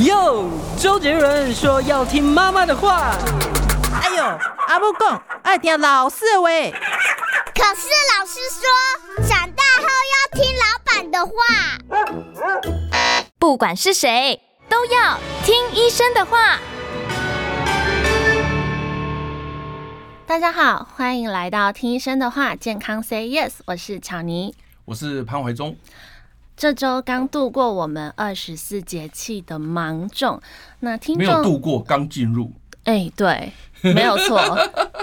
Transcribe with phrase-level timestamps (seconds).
[0.00, 0.48] 哟，
[0.78, 3.16] 周杰伦说要听妈妈的话。
[4.00, 4.24] 哎呦，
[4.68, 6.48] 阿母讲爱听老师的话。
[7.52, 8.62] 可是老师说，
[9.28, 11.32] 长大后要听老板的话。
[13.40, 16.60] 不管是谁，都要听医生的话。
[20.26, 24.54] 大家好，欢迎来到听医生的话，健康 Say Yes，我是巧妮，
[24.84, 25.76] 我是潘怀忠。
[26.58, 30.42] 这周刚度过我们二十四节气的芒种，
[30.80, 32.52] 那听众没有度过，刚进入。
[32.82, 33.52] 哎，对，
[33.94, 34.40] 没有错，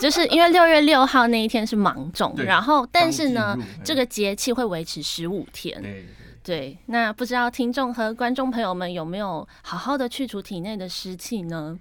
[0.01, 5.81] 就是因为六月六号那一天是芒种，然后但是呢，这个节气会维持十五天。
[5.81, 6.05] 对，
[6.43, 11.79] 对，那不知道听众和观众朋友们有没有好好的去除体内的湿气呢？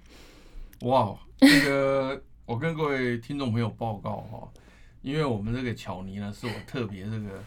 [0.83, 4.47] 哇，这个我跟各位听众朋友报告哈，
[5.01, 7.43] 因为我们这个巧妮呢，是我特别这个。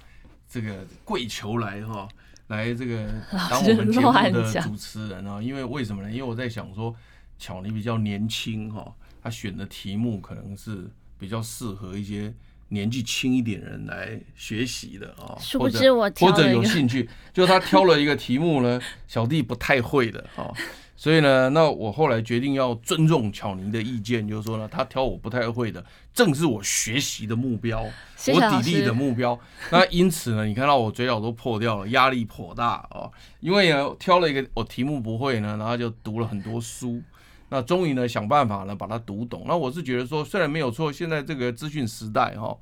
[0.50, 2.08] 这个跪求来哈，
[2.48, 3.06] 来这个
[3.48, 6.10] 当我们节目的主持人啊，因为为什么呢？
[6.10, 6.94] 因为我在想说，
[7.38, 12.34] 巧妮比较年轻哈，他选的题目可能是比较适合一些
[12.68, 15.78] 年纪轻一点人来学习的啊，或者
[16.18, 20.52] 或者有兴趣， 就他挑了一个题目呢，小弟不太会的啊。
[21.00, 29.38] 所以呢，那我后来决定要尊重巧妮的意见，就是说呢，他挑我不太会的，正是我学习的目标，我砥砺的目标。
[29.70, 33.08] 那因此呢，你看到我嘴角都破掉了，压力颇大啊。
[33.38, 37.00] 因为呢，挑了一个我题目不会呢，然后就读了很多书，
[37.48, 39.44] 那终于呢，想办法呢把它读懂。
[39.46, 42.56] 那我是觉得说，虽然没有错，现在这个资讯时代哈，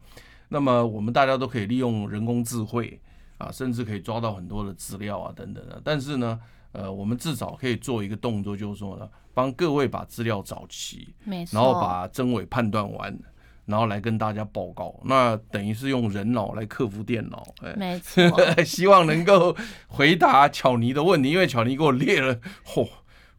[0.48, 3.00] 那么我们大家都可以利用人工智慧
[3.38, 6.40] 啊，甚至可以抓到很多的资料啊等等的，但是呢。
[6.72, 13.18] 呃，我们至少可以做一个动作，就是说呢，帮各位把资料找齐，没错，然后把真伪判断完，
[13.64, 14.94] 然后来跟大家报告。
[15.02, 18.22] 那等于是用人脑来克服电脑，哎，没错，
[18.62, 19.56] 希望能够
[19.86, 22.86] 回答巧尼的问题，因为巧尼给我列了，嚯，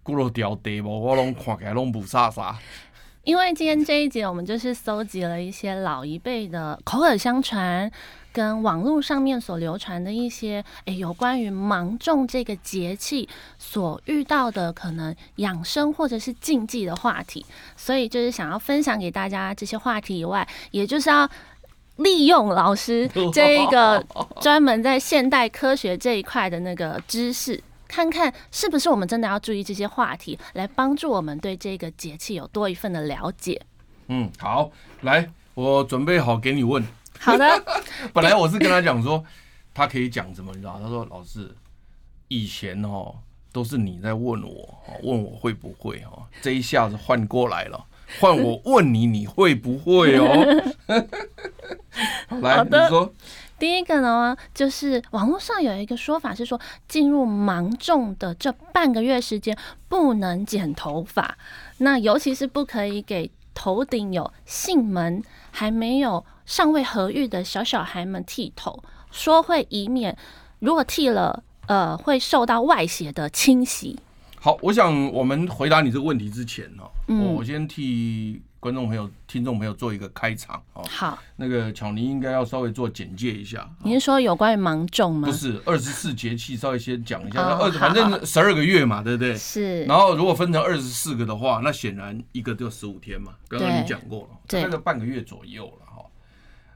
[0.07, 2.57] 骨碌条地步，我拢看起来拢不啥啥。
[3.25, 7.91] 因为今天这一节，我们就是搜集了一些老一辈的口耳相传。
[8.31, 17.43] 跟网络上面所流传的一些，诶，有关于芒种这个节气所遇到的可能养生或者是禁忌的话题，
[17.75, 21.27] 所以就是想要分享给大家这些话题以外，也就是要
[21.95, 24.05] 利用老师这一个
[24.39, 33.61] 专门在现代科学这一块的那个知识，看看是不是我们真的要注意这些话题，来帮助我们对这个节气有多一份的了解。
[34.07, 34.71] 嗯，好，
[35.01, 36.85] 来，我准备好给你问。
[37.19, 37.63] 好的，
[38.13, 39.23] 本来我是跟他讲说，
[39.73, 40.79] 他可以讲什么，你知道？
[40.81, 41.55] 他说：“老师，
[42.27, 43.15] 以前哦
[43.51, 47.85] 都是你在问我，问我会不会哦，这一下子换过来了，
[48.19, 50.45] 换我问你，你会不会哦？”
[52.41, 53.11] 来，你说，
[53.59, 59.57] 第一个呢，就是网络上有一个说法是说，进入芒种的这半个月时间
[59.87, 61.37] 不能剪头发，
[61.79, 66.25] 那尤其是不可以给头顶有囟门还没有。
[66.47, 68.81] 尚未合育的小小孩们剃头，
[69.11, 70.17] 说会以免
[70.59, 73.99] 如果剃了，呃，会受到外邪的侵袭。
[74.39, 80.83] 好，我想我们回答你这个问题之前呢，嗯，我先替观众朋友、听众朋友做一个开场哦。
[80.89, 83.69] 好，那个巧妮应该要稍微做简介一下。
[83.83, 85.27] 你是说有关于芒种吗？
[85.27, 87.41] 不是，二十四节气稍微先讲一下。
[87.41, 89.35] 二反正十二个月嘛，对不对？
[89.37, 89.83] 是。
[89.83, 93.33] 然后如果分成二十四个的话，那显然一个就十五天嘛。
[93.47, 96.03] 刚刚你讲过了，大概半个月左右了哈。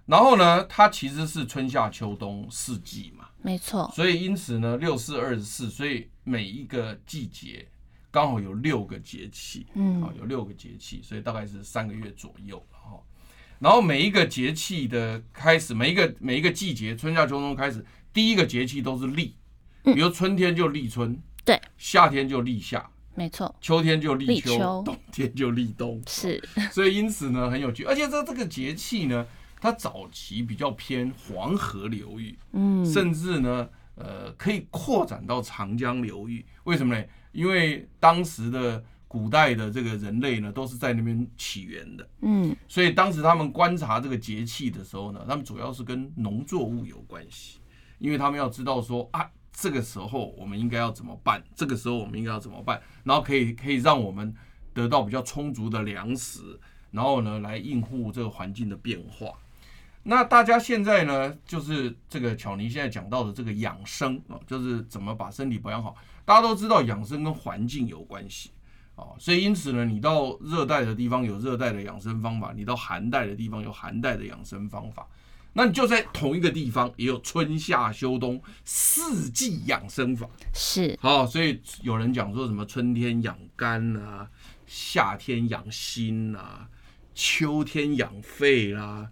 [0.05, 3.91] 然后呢，它其实是春夏秋冬四季嘛，没错。
[3.95, 7.67] 所以因此呢，六四二十四，所以每一个季节
[8.11, 12.99] 刚好有六个节气，嗯，啊有六个节气，所以大概是三个月左右哈。
[13.57, 19.35] 然后每一个节气的开始，每一个每一个季节，春夏秋冬开始，第一个节气都是立，
[19.83, 26.43] 比如春天就立春，对，夏天就立夏，没错，秋天就立秋，冬天就立冬，是。
[26.71, 29.25] 所以因此呢，很有趣，而且这这个节气呢。
[29.63, 36.43] 它早期比较偏黄河流域，嗯，甚至呢，呃，可以扩展到长江流域。
[36.63, 37.05] 为什么呢？
[37.31, 47.59] 因为当时的古代的这个人类呢，都是在那边起源的，嗯，所以当时他们观察这个节气的时候呢，他们主要是跟农作物有关系，
[47.99, 54.33] 因为他们要知道说啊，这个时候我们应该要怎么办，这个时候我们应该要怎么办，然后可以可以让我们
[54.73, 56.57] 得到比较充足的粮食，
[56.91, 59.33] 然后呢，来应付这个环境的变化。
[60.03, 65.95] 那大家现在呢，就是这个巧妮现在讲到的这个养生啊，就是怎么把身体保养好。
[66.25, 68.51] 大家都知道养生跟环境有关系。
[68.95, 75.07] 啊，所以因此呢，你到热带的地方有热带的养生方法，你到寒带的地方有寒带的养生方法。
[75.53, 80.97] 那你就在同一个地方也有春夏秋冬四季养生法，是。
[81.01, 84.29] 好，所以有人讲说什么春天养肝啊，
[84.65, 86.69] 夏天养心啊，
[87.13, 89.09] 秋天养肺啦，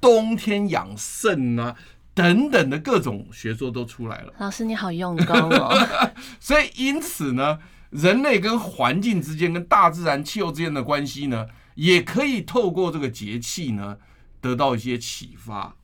[0.00, 1.76] 冬天养肾啊，
[2.14, 4.32] 等等的各种学说都出来了。
[4.38, 5.74] 老师你好用功哦。
[6.40, 7.58] 所以因此呢，
[7.90, 13.98] 人类跟环境之间、跟大自然气候之间的关系呢，也可以透过这个节气呢。
[14.44, 15.74] 得到一些启发，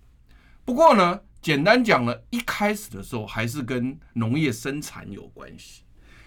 [0.66, 5.80] 不过呢，简单讲呢，一开始的时候还是跟农业生产有关系，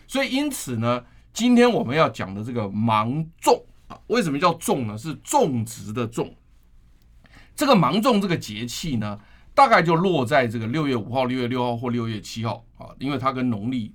[0.08, 4.98] 所以因此呢，今天我们要讲的这个芒种啊，为什么叫种呢？
[4.98, 6.36] 是种植的种。
[7.56, 9.20] 这个芒种这个节气呢，
[9.54, 13.94] 大概就落在这个六月五号、六月六号或六月七号啊，因为它跟农历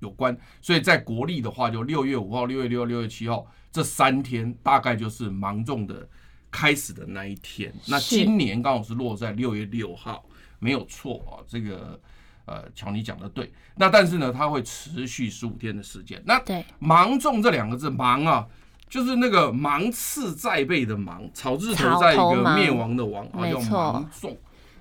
[0.00, 6.08] 有关，所以在国历的话，就六月五号、六月六号、六月七号这三天，大概就是芒种的。
[6.48, 10.24] 开始的那一天，那今年刚好是落在六月六号，
[10.58, 11.44] 没有错啊。
[11.46, 12.00] 这个
[12.46, 13.52] 呃，乔尼讲的对。
[13.74, 16.22] 那但是呢，它会持续十五天的时间。
[16.24, 16.40] 那
[16.78, 18.46] 芒种这两个字，芒啊，
[18.88, 24.34] 就是那个芒刺在背的芒，草字头在一个灭亡的亡啊，叫芒种。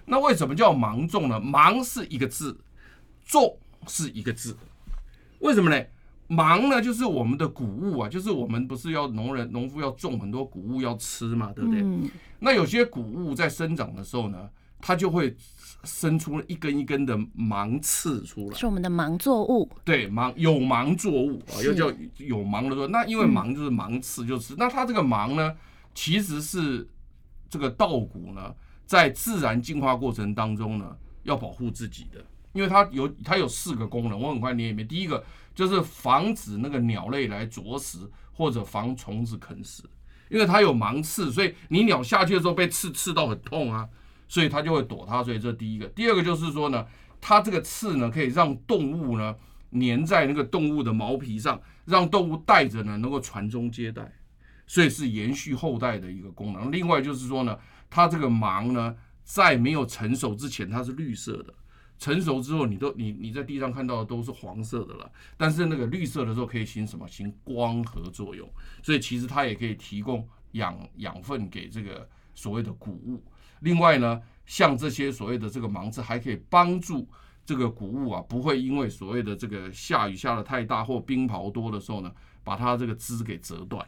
[0.06, 1.40] 那为什么叫芒种呢？
[1.40, 2.60] 芒是一个字，
[3.26, 3.58] 种
[3.88, 4.56] 是一个字，
[5.40, 5.86] 为什么呢？
[6.28, 11.82] 芒呢，就是我们的谷物啊，就是我们不是要农人、农夫要种很多谷物要吃嘛，对不对？
[11.82, 12.10] 嗯、
[12.40, 14.50] 那有些谷物在生长的时候呢，
[14.82, 15.36] 它就会
[15.84, 19.70] 生出一根一根的芒刺出来，是我们的芒作物。
[19.84, 22.88] 对，芒有芒作物啊，又叫有芒的作物。
[22.88, 25.56] 那因为芒就是芒刺，就是、嗯、那它这个芒呢，
[25.94, 26.88] 其实是
[27.52, 28.52] 这个稻谷呢，
[28.86, 32.24] 在自然进化过程当中呢，要保护自己的，
[32.54, 34.88] 因为它有它有四个功能，我很快念一遍。
[34.88, 35.24] 第一个。
[35.56, 38.00] 就是防止那个鸟类来啄食，
[38.34, 39.82] 或者防虫子啃食，
[40.28, 43.88] 因为它有芒刺，所以你鸟下去的时候被刺刺到很痛啊，
[44.28, 45.24] 所以它就会躲它。
[45.24, 46.86] 所以这第一个，第二个就是说呢，
[47.22, 49.34] 它这个刺呢可以让动物呢
[49.72, 54.12] 粘在那个动物的毛皮上，让动物带着呢能够传宗接代，
[54.68, 56.70] 所以是延续后代的一个功能。
[56.70, 57.58] 另外就是说呢，
[57.96, 58.94] 它这个芒呢
[59.24, 61.54] 在没有成熟之前它是绿色的。
[61.98, 67.08] 成熟之后，你都你你在地上看到的都是黄色的了，但是那个绿色的时候可以行什么？
[67.08, 68.46] 行光合作用，
[68.84, 73.24] 所以其实它也可以提供养养分给这个所谓的谷物。
[73.62, 77.08] 另外呢，像这些所谓的这个芒刺，还可以帮助
[77.46, 82.12] 这个谷物啊，不会因为所谓的这个下雨下得太大或冰雹多的时候呢，
[82.44, 83.88] 把它这个枝给折断。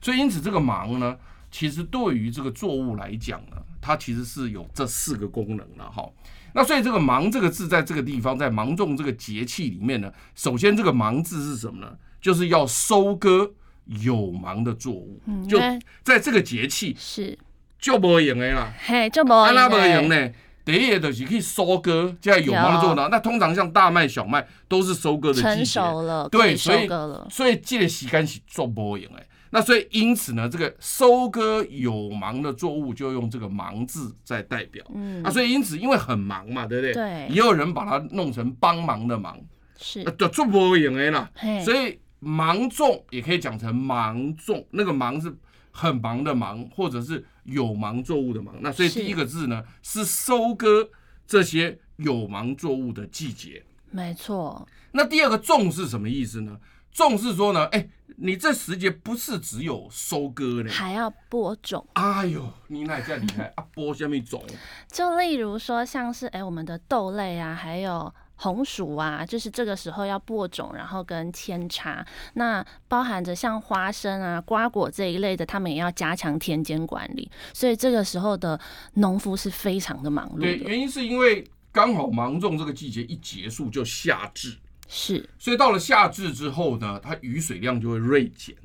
[0.00, 1.18] 所以因此这个芒呢，
[1.50, 6.08] 其实对于这个作物来讲呢，它其实是有这四个功能的哈。
[6.52, 11.92] 那所以这个“芒”这个字在这个地方，在芒种这个节气里面呢，首先这个“芒”字是什么呢？
[12.20, 13.50] 就是要收割
[13.86, 15.58] 有芒的作物，就
[16.02, 17.38] 在这个节气是
[17.78, 19.54] 就不用的啦，嘿，就不用。
[19.54, 20.30] 那不用呢？
[20.64, 23.08] 第一个就是可以收割，现在有芒的作物呢。
[23.10, 26.88] 那通常像大麦、小麦都是收割的季节，成熟了，对，所以
[27.30, 29.24] 所以这个时间是做不用的。
[29.52, 34.84] 那所以因此呢，这个收割有芒的作物就用这个“芒”字在代表。
[34.94, 36.94] 嗯，啊，所以因此因为很忙嘛，对不对？
[36.94, 37.28] 对。
[37.28, 39.36] 也有人把它弄成帮忙的“忙”，
[39.76, 40.04] 是。
[40.16, 41.28] 就做不赢的啦。
[41.64, 45.34] 所以芒种也可以讲成芒种，那个“芒”是
[45.72, 48.54] 很忙的“忙”，或者是有芒作物的“芒”。
[48.62, 50.88] 那所以第一个字呢是收割
[51.26, 53.64] 这些有芒作物的季节。
[53.90, 54.64] 没错。
[54.92, 56.56] 那第二个“种”是什么意思呢？
[56.92, 57.88] 种是说呢，哎，
[58.22, 61.86] 你这时节不是只有收割呢，还要播种。
[61.94, 63.64] 哎呦，你哪这样厉害啊？
[63.72, 64.44] 播下面种？
[64.92, 72.06] 就例如说，像是哎，我们的豆类啊，还有红薯啊，就是这个时候要播种，然后跟扦插。
[72.34, 77.30] 那包含着像花生啊、瓜果这一类的，他们也要加强田间管理。
[77.54, 78.60] 所以这个时候的
[78.94, 80.40] 农夫是非常的忙碌的。
[80.42, 84.58] 对，原因是因为刚好芒种这个季节一结束就夏至。
[84.92, 88.56] 是，所以到了夏至之后呢，它雨水量就会锐减，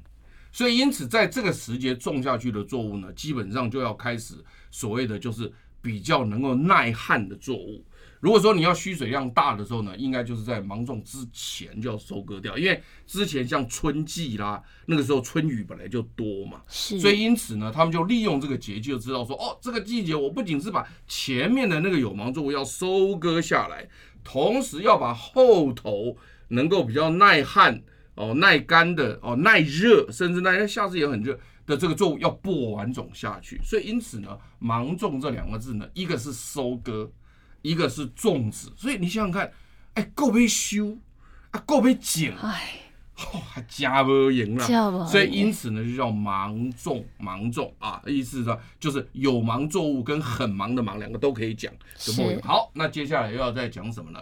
[0.52, 4.34] 所以因此在这个时节种下去的作物呢，基本上就要开始
[4.72, 5.54] 所谓的就是
[5.84, 7.86] 比较能够耐旱的作物。
[8.22, 23.88] 如果说你要需水量大的时候呢，应该就是在芒种之前就要收割掉，因为之前像春季啦，那个时候春雨本来就多嘛，是，所以因此呢，他们就利用这个节气就知道说，哦，这个季节我不仅是把前面的那个有芒作物要收割下来。
[24.26, 26.18] 同时要把后头
[26.50, 27.82] 能够比较耐旱
[28.16, 33.60] 哦、耐干的哦、耐热，甚至耐夏至也很热的这个作物要播完种下去。
[33.64, 37.12] 所以因此呢，芒种这两个字呢，一个是收割，
[37.62, 38.70] 一个是种植。
[38.76, 39.52] 所以你想想看，
[39.96, 40.98] 哎，够被修
[41.52, 42.85] 啊，够被剪，哎，
[43.18, 51.72] 哦，还加不赢了，所以因此呢，就叫芒种，芒种啊，意思呢就是有芒作物跟很忙的忙两个都可以讲。
[51.98, 52.40] 是。
[52.44, 54.20] 好，那接下来又要再讲什么呢？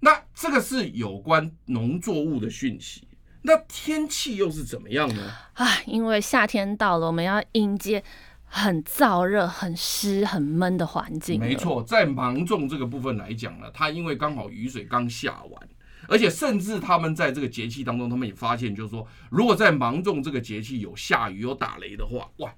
[0.00, 3.08] 那这个是有关农作物的讯息。
[3.40, 5.32] 那天气又是怎么样呢？
[5.54, 8.04] 啊，因为夏天到了，我们要迎接
[8.44, 11.40] 很燥热、很湿、很闷的环境。
[11.40, 15.68] 没错，在芒种这个部分来讲呢，它因为刚好雨水刚下完。
[16.08, 22.52] 而且甚至他们在这个节气当中，他们也发现，就是说，如果在芒种这个节气有下雨、有打雷的话，哇，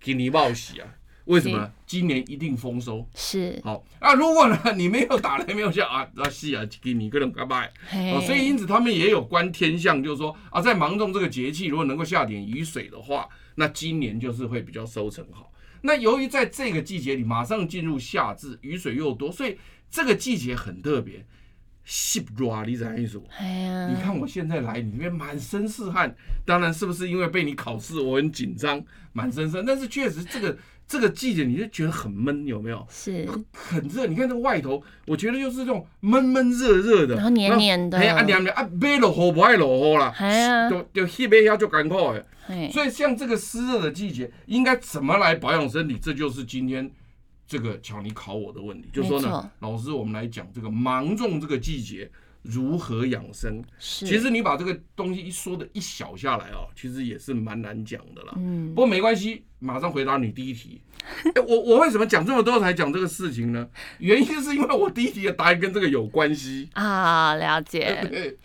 [0.00, 0.88] 给你报喜啊！
[1.26, 1.72] 为什么？
[1.86, 3.04] 今年一定丰收。
[3.14, 3.60] 是。
[3.64, 7.72] 好啊，如果呢你没有打雷、没有下啊，那是啊，今年可能拜拜。
[8.12, 15.52] 哦，所以因此他们也有观天象，就是说啊，在芒种这个节气，如果能够下点雨水的话，那今年就是会比较收成好。
[15.82, 19.58] 那由于在这个季节里马上进入夏至，雨水又多，所以
[19.90, 21.24] 这个季节很特别。
[21.88, 23.22] 湿热，你怎样意思？
[23.38, 26.12] 哎呀，你看我现在来你那边满身是汗，
[26.44, 29.64] 当然是不是因为被你考试我很紧张，满身是汗。
[29.64, 32.84] 但是确实这个这个季节你就觉得很闷，有没有？
[32.90, 34.04] 是，很热。
[34.06, 37.96] 你看这个外头，我觉得就是这种闷闷热热的，然后黏黏的。
[37.98, 42.26] 哎呀，黏黏啊，买落雨不爱落雨啦，哎呀，就就翕买遐就干苦的。
[42.72, 45.96] 所以像这个湿热的季节，应该怎么来保养身体？
[46.02, 46.90] 这就是今天。
[47.46, 52.10] 这个巧你考我的问题，就是说呢，老师，我们来讲这个芒种这个季节
[52.42, 53.62] 如何养生。
[53.78, 58.34] 是，其实你把这个东西一说的一小下来哦，其实也是蛮难讲的啦。
[58.36, 60.80] 嗯，不过没关系，马上回答你第一题。
[61.34, 63.68] 哎，我我为什么讲这么多才讲这个事情呢？
[63.98, 68.36] 原因是因为我第一题的答案跟这个有关系 啊，了解。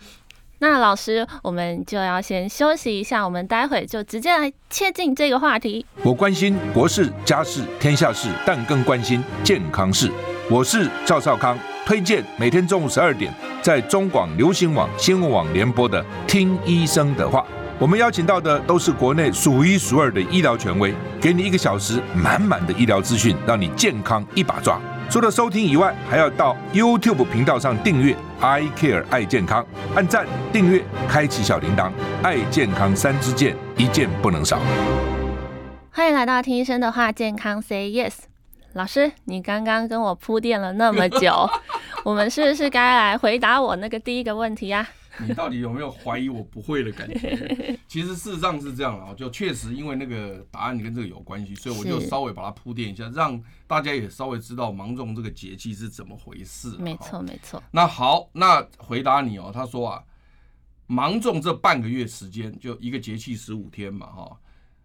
[0.64, 5.84] 那老师，我们就要先休息一下，我们待会就直接来切进这个话题。
[6.04, 10.12] 我关心国事、家事、天下事，但更关心健康事。
[10.52, 17.40] 我是赵少康，推荐每天中午十二点在中广流行网、新闻网联播的《听医生的话》。
[17.80, 24.80] 我们邀请到的都是国内数一数二的医疗权威，给你一个小时满满的医疗资讯，让你健康一把抓。
[25.12, 31.92] 除了收听以外，还要到 YouTube 频道上订阅 I Care 爱健康，按赞、订阅、开启小铃铛，
[32.24, 34.62] 爱健康三支箭，一件不能少。
[35.92, 38.20] 欢迎来到听医生的话，健康 Say Yes。
[38.72, 41.50] 老师，你刚刚跟我铺垫了那么久，
[42.06, 44.88] 我们是不是该来回答我那个第一个问题呀？
[45.20, 47.78] 你到底有没有怀疑我不会的感觉？
[47.88, 56.70] 其实事实上是这样啊，就确实因为那个答案跟这个有关系，所以我就稍微把它铺垫一下，让大家也稍微知道芒种这个节气是怎么回事。
[56.80, 57.62] 没错，没错。
[57.72, 60.04] 那好，那回答你哦，他说啊，
[60.88, 64.38] 芒种这半个月时间，就一个节气十五天嘛，哈，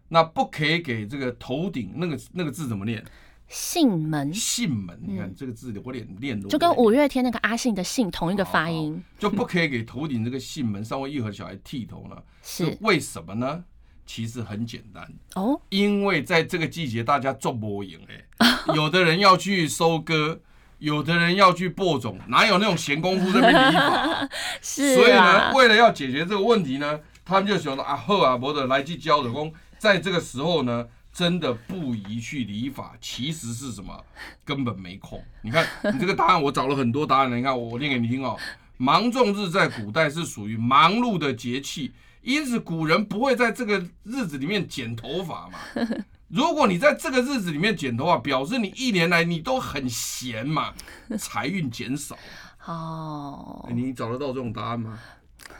[0.09, 3.03] 那不可以给这个头顶那个那个字怎么念？
[3.47, 12.17] 信门，信门，你看这个字我脸练就跟五月天那个阿信的信同一个发音，就不可以给头顶这个信门稍微一和小孩剃头呢？
[12.43, 13.63] 是为什么呢？
[14.05, 20.41] 其实很简单哦，因为在这个季节大家做播影哎， 有的人要去收割，
[20.79, 24.29] 有的人要去播种，哪有那种闲工夫在那边理发？
[24.61, 30.85] 是，所以呢，为了要解决这个问题呢，他们就想到啊，好啊，我得来去教的工，在这个时候呢。
[31.17, 34.05] 真的不宜去理发，其实是什么？
[34.45, 35.19] 根本没空。
[35.41, 38.37] 你看，你这个答案我找了很多答案了，你看我念给你听哦。
[38.77, 45.57] 芒种日在古代是属于忙碌的节气，因此古人不会在这个日子里面剪头发嘛。
[46.27, 50.71] 如果你在这个日子里面剪头发，表示你一年来你都很闲嘛，
[51.17, 52.15] 财运减少。
[52.67, 54.99] 哦，你找得到这种答案吗？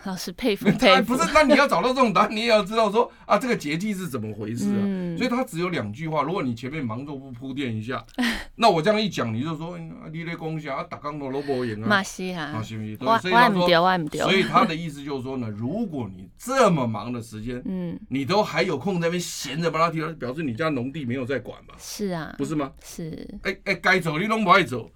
[0.08, 4.80] 老师佩服 佩服，不是，那你要找到这种答案，你也要知道说啊，这个节气是怎么回事啊？
[4.82, 6.24] 嗯、所以他只有两句话。
[6.24, 8.04] 如果你前面芒种不铺垫一下，
[8.56, 10.84] 那我这样一讲，你就说你在讲啥啊？
[10.86, 11.88] 打刚罗罗伯赢啊？
[11.88, 13.68] 马西啊，马西，对，所以他说，
[14.24, 21.74] 所以他的意思就是说呢，如果你这么忙的时间， 嗯，你都还有空在那边闲着把它提了，表示你家农地没有在管嘛？
[21.78, 22.72] 是啊，不是吗？
[22.82, 23.28] 是。
[23.44, 24.90] 哎哎，该走你都不爱走，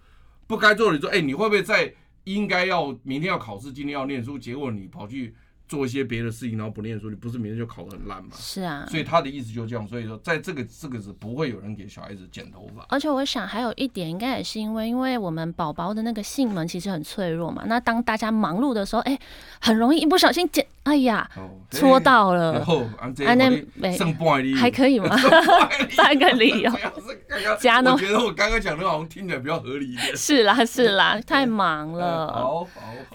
[0.48, 1.94] 不该做的你说，哎，你会不会在？
[2.24, 5.34] 应该要明天要考试，今天要念书，结果你跑去
[5.72, 8.32] 做一些别的事情，然后不念书，你不是明天就考得很烂吗？
[8.36, 9.88] 是啊，所以他的意思就是这样。
[9.88, 12.86] 所以说，在这个这个是不会有人给小孩子剪头发。
[12.90, 17.64] 而且我想还有一点，应该也是因为，因为我们宝宝的那个性门其实很脆弱嘛。
[17.68, 19.18] 那当大家忙碌的时候，哎，
[19.62, 21.26] 很容易一不小心剪，哎呀，
[21.70, 22.52] 戳到了。
[22.52, 23.50] 然后，安那
[23.94, 25.16] 剩半厘，还可以吗？
[25.96, 26.72] 半个理由。
[27.62, 27.94] 加呢？
[27.94, 30.18] 我觉得我刚刚讲的好像听起来比较合理一点。
[30.18, 32.28] 是啦，是啦， 太忙了。
[32.28, 32.68] 好好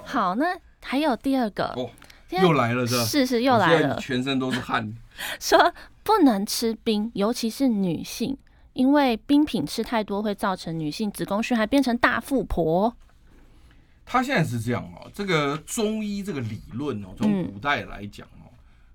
[0.05, 1.75] 好，那还有第二个。
[2.43, 3.05] 又来了，是吧？
[3.05, 4.95] 是是，又来了，全身都是汗。
[5.40, 8.37] 说不能吃冰，尤其是女性，
[8.75, 12.97] 因为冰品吃太多会造成女性子宫虚，还变成大富婆。
[14.05, 18.47] 他现在是这样哦，这个中医这个理论哦，从古代来讲哦，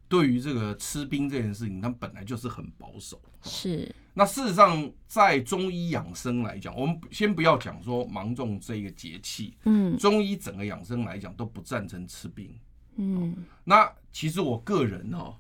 [0.08, 3.20] 对于这个吃冰这件事情，它本来就是很保守。
[3.42, 3.94] 是。
[4.14, 12.54] 那事实上，在中医养生来讲，我们先不要讲说芒种这个节气，嗯，中医整个养生来讲都不赞成吃冰，
[13.02, 13.36] 嗯。
[13.64, 15.36] 那其实我个人哦，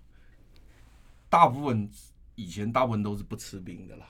[1.30, 1.90] 大部分
[2.36, 4.08] 以前大部分都是不吃冰的啦。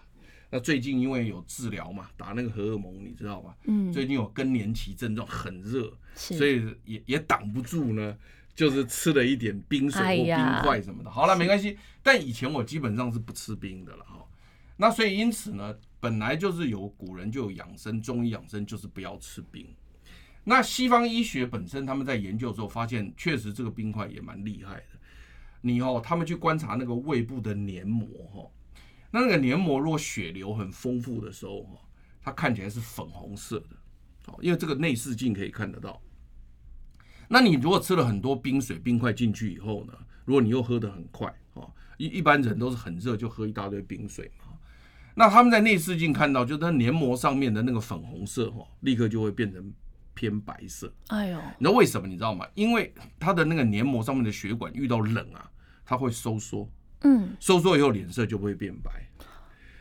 [0.49, 3.55] 那最近因为有治疗嘛，打那个荷尔蒙，你知道吧？
[3.63, 3.91] 嗯。
[3.91, 8.17] 最近有更年期症状，很热，所以也也挡不住呢，
[8.53, 11.09] 就是吃了一点冰水或冰块什么的。
[11.09, 11.77] 好了，没关系。
[12.03, 14.25] 但以前我基本上是不吃冰的了哈。
[14.77, 19.65] 那所以因此呢，本来就是有古人就有养生，中医养生就是不要吃冰。
[20.43, 24.85] 那西方医学本身他们在研究的时候发现，确实这个冰块也蛮厉害的。
[25.61, 28.49] 你哦，他们去观察那个胃部的黏膜哈，
[29.11, 31.79] 那那个黏膜如果血流很丰富的时候哈，
[32.21, 33.75] 它看起来是粉红色的，
[34.27, 36.01] 哦，因为这个内视镜可以看得到。
[37.27, 39.93] 那你如果吃了很多冰水冰块进去以后呢，
[40.25, 44.31] 如果你又喝得很快哦，一一般人都是很热就喝一大堆冰水。
[45.13, 49.71] 那他们在内视镜看到，就是它黏膜上面的那个粉红色哈，立刻就会变成
[50.21, 50.93] 偏白色。
[51.07, 52.07] 哎呦，你知道为什么？
[52.07, 52.45] 你知道吗？
[52.53, 55.49] 因为他的那个黏膜上面的血管遇到冷啊，
[55.83, 56.69] 它会收缩。
[57.01, 58.91] 嗯，收缩以后脸色就不会变白。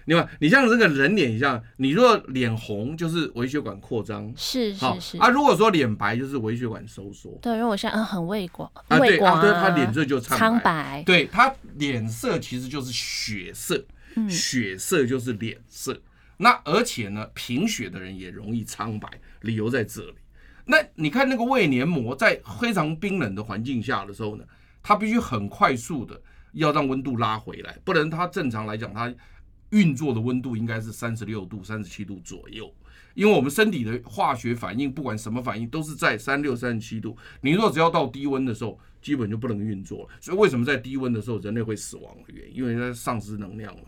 [0.07, 5.19] 另外，你像这个人脸一样，你如果脸红就是微血管扩张，是是是。
[5.19, 7.39] 啊，如果说脸白就是微血管收缩。
[7.43, 11.03] 对，因为我现在嗯很畏光啊，对啊，对，他脸色就苍白。
[11.05, 13.85] 对，他脸色其实就是血色。
[14.29, 15.97] 血色就是脸色，
[16.39, 19.09] 那而且呢，贫血的人也容易苍白，
[19.43, 20.15] 理由在这里。
[20.71, 24.45] 那你看那个胃黏膜在非常冰冷的环境下的时候呢，
[24.81, 26.21] 它必须很快速的
[26.53, 29.13] 要让温度拉回来，不然它正常来讲，它
[29.71, 32.73] 运作的温度应该是三十六度、三十七度左右。
[33.15, 37.17] 因为我们身体的化学反应，不管什么反应，都是在三六、三十七度。
[37.41, 40.09] 你若只要到低温的时候，基本就不能运作了。
[40.21, 43.83] 所以为什么在低温的时候人类会死亡的原因，因为它丧失能量了。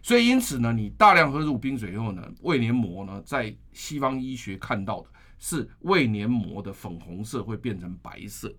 [0.00, 8.54] 所以因此呢，你大量喝入冰水以后呢，胃黏膜呢，在西方医学看到的是胃黏膜的粉红色会变成白色，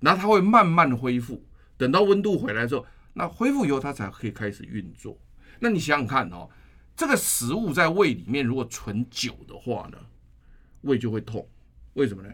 [0.00, 1.44] 然后它会慢慢恢复，
[1.76, 5.18] 等到温度回来之后，那恢复以后它才可以开始运作。
[5.60, 6.48] 那你想想看哦，
[6.96, 9.98] 这个食物在胃里面如果存久的话呢，
[10.82, 11.48] 胃就会痛，
[11.94, 12.30] 为什么呢？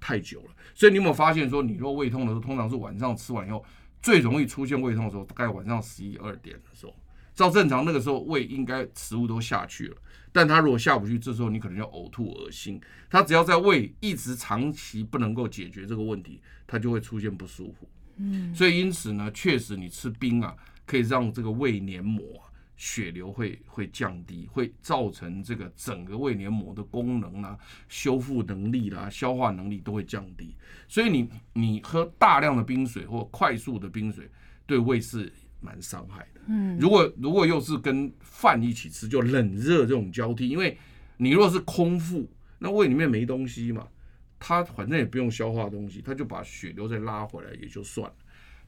[0.00, 0.50] 太久了。
[0.74, 3.64] 所以你有没有发现说，你若胃痛的时候，通常是晚上吃完以后
[4.02, 6.94] 最容易出现胃痛的时候，大概晚上十一二点的时候。
[7.34, 9.96] 照正常那个时候胃应该食物都下去了，
[10.32, 12.80] 但他如果下不去，这时候你可能要呕吐恶心。
[13.10, 17.88] 他只要在胃一直长期不能够解决这个问题，他就会出现不舒服。
[18.16, 20.54] 嗯，所以因此呢，确实你吃冰啊，
[20.86, 22.22] 可以让这个胃黏膜
[22.76, 30.54] 血流会会降低，会造成这个整个胃黏膜的功能啊、修复能力啦、消化能力都会降低。
[30.86, 34.30] 所以你你喝大量的冰水或快速的冰水，
[34.66, 35.32] 对胃是
[35.64, 36.40] 蛮伤害的。
[36.48, 40.76] 嗯，如果如果又是跟饭一起吃，就冷热这种交替，因为
[41.16, 43.88] 你若是空腹，那胃里面没东西嘛，
[44.38, 48.14] 它反正也不用消化东西，它就把血流再拉回来也就算了。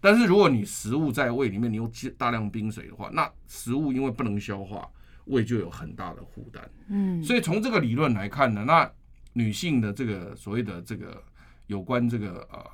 [0.01, 4.89] 但是如果你食物在胃里面，你用大量冰水的话，那食物因为不能消化，
[5.27, 6.71] 胃就有很大的负担。
[6.89, 8.91] 嗯，所以从这个理论来看呢，那
[9.35, 11.23] 女性的这个所谓的这个
[11.67, 12.65] 有关这个呃。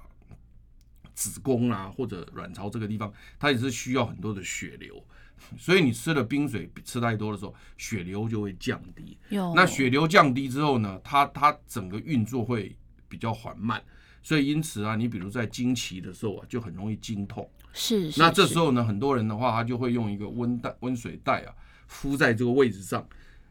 [1.14, 5.04] 子宫啊，或者卵巢这个地方，它也是需要很多的血流，
[5.58, 9.16] 所以你吃了冰水吃太多的时候，血流就会降低。
[9.28, 12.76] 有那血流降低之后呢，它它整个运作会
[13.08, 13.82] 比较缓慢，
[14.22, 17.48] 所以因此啊，你比如在经期的时候啊，就很容易经痛。
[17.72, 18.20] 是，是。
[18.20, 21.54] 那这时候呢，很多人的话，他就会用一个温带温水袋啊，
[21.88, 23.06] 敷在这个位置上，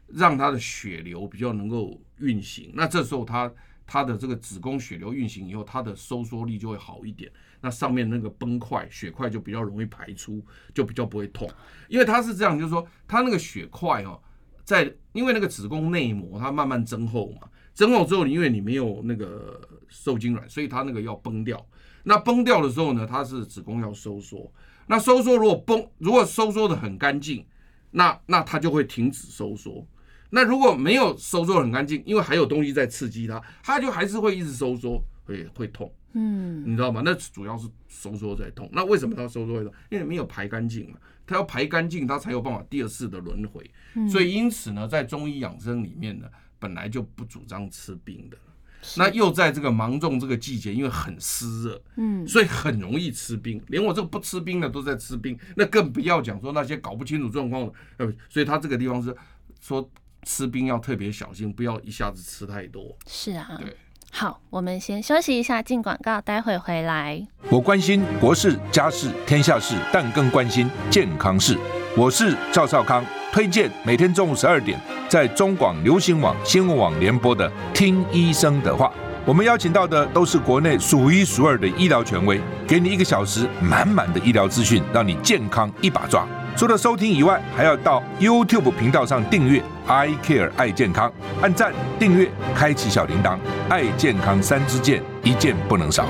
[0.06, 2.72] 让他的血流比较能够运行。
[2.74, 3.52] 那这时候他
[3.84, 7.30] 他的这个子宫血流运行以后，它的收缩力就会好一点。
[7.62, 10.44] 那上面那个崩块血块就比较容易排出，
[10.74, 11.48] 就比较不会痛，
[11.88, 14.20] 因为它是这样，就是说它那个血块哦，
[14.64, 21.64] 在因为那个子宫内膜它慢慢增厚嘛，增厚之后，因为你没有那个受精卵，所以它那个要崩掉。
[22.04, 24.52] 那崩掉的时候呢，它是子宫要收缩。
[24.88, 27.46] 那收缩如果崩，如果收缩的很干净，
[27.92, 29.86] 那那它就会停止收缩。
[30.30, 35.92] 那如果没有收缩很干净，因为还有东西在刺激它，它就还是会一直收缩，会会痛。
[36.14, 37.02] 嗯，你知道吗？
[37.04, 38.68] 那主要是收缩在痛。
[38.72, 39.72] 那为什么它收缩在痛？
[39.90, 40.98] 因为没有排干净嘛。
[41.24, 43.64] 它要排干净，它才有办法第二次的轮回。
[43.94, 46.26] 嗯、所以因此呢，在中医养生里面呢，
[46.58, 48.36] 本来就不主张吃冰的。
[48.96, 53.62] 那又在这个芒种这个季节，因为很湿热，嗯，所以很容易吃冰。
[53.68, 57.72] 连我这个不吃冰的都在吃冰，那更不要讲说那些搞不清楚状况的。
[57.98, 59.16] 呃，所以他这个地方是
[59.60, 59.88] 说
[60.24, 62.98] 吃冰要特别小心，不要一下子吃太多。
[63.06, 63.76] 是啊，对。
[64.14, 67.26] 好，我们先休息一下，进广告，待会回来。
[67.48, 71.56] 我关心国事、家事、天下事，但更关心健康事。
[71.96, 78.86] 我是赵少康，推荐每天中午十二点在中广流行网、新闻网联播的《听医生的话》。
[79.24, 86.28] 我们邀请到的都是国内数一数二的医疗权威，给你一个小时满满的医疗资讯，让你健康一把抓。
[86.54, 91.12] 除了收听以外，还要到 YouTube 频道上订阅 “I Care 爱健康”，
[91.42, 93.38] 按赞、订阅、开启小铃铛，
[93.68, 96.06] 爱健康三支箭，一件不能少。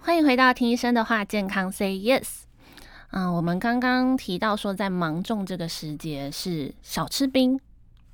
[0.00, 2.26] 欢迎回到听医生的话，健康 Say Yes。
[3.10, 7.60] 嗯，我们刚刚提到说，在芒种这个时节是少吃冰，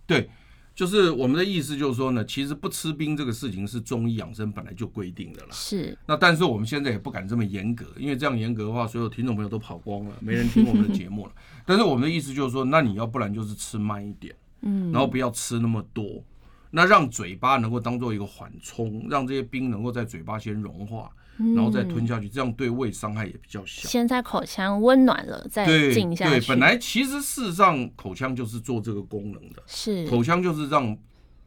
[0.06, 0.28] 对。
[0.74, 5.48] 就是我们的意思，就是说呢，其实不吃冰这个事情是中医养生本来就规定的啦。
[5.52, 5.96] 是。
[6.06, 11.32] 那但是我们现在也不敢这么严格，因为这样严格的话，所有听众朋友都跑光了，没人听我们的节目了。
[11.64, 16.22] 但是我们的意思就是说，那你要不然就是吃慢一点，嗯，然后不要吃那么多，
[16.70, 21.08] 那让嘴巴能够当做一个缓冲，让这些冰能够在嘴巴先融化。
[21.38, 23.88] 然后再吞下去，这样对胃伤害也比较小。
[23.88, 26.30] 先在口腔温暖了，再进下去。
[26.30, 30.96] 对，对，本来其实事实上口腔就是做这个功能的，是口腔就是让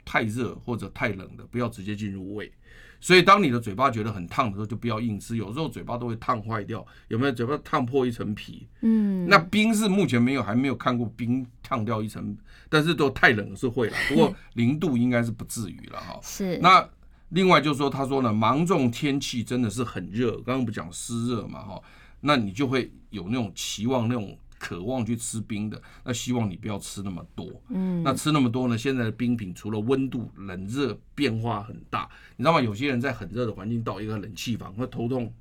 [0.03, 2.51] 太热或者太冷的不要直接进入胃。
[2.99, 5.37] 所以当你的嘴巴觉得很烫的时候，就不要硬吃。
[5.37, 7.31] 有时候嘴巴都会烫坏掉，有没有？
[7.31, 8.67] 嘴巴烫破一层皮。
[8.81, 12.35] 嗯，那冰是目前没有，还没有看过冰烫掉一层，
[12.69, 13.93] 但是都太冷是会了。
[14.09, 16.19] 不过 零度应该是不至于了哈。
[16.23, 16.89] 是那。
[17.29, 21.81] 另外就是说，他说呢，芒种天气真的是很热，刚刚不讲湿热嘛，哈，
[22.21, 32.61] 那你就会有那种期望、那种渴望去吃冰的，那希望你不要吃那么多，嗯，那吃那么多呢，现在的冰品除了温度冷热变化很大，你知道吗？
[32.61, 35.31] 有些人在很热的环境到一个冷气房会头痛，